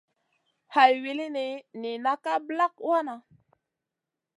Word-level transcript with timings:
Hay 0.73 0.93
wulini 1.03 1.45
nina 1.81 2.13
ka 2.23 2.33
ɓlak 2.45 2.73
wanaʼ. 2.87 3.21